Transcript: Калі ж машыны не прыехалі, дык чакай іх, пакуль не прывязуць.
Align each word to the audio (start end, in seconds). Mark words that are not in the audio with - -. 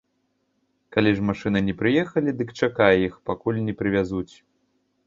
Калі 0.95 1.11
ж 1.19 1.27
машыны 1.29 1.59
не 1.67 1.75
прыехалі, 1.83 2.35
дык 2.41 2.49
чакай 2.65 3.07
іх, 3.11 3.21
пакуль 3.33 3.65
не 3.69 3.73
прывязуць. 3.85 4.29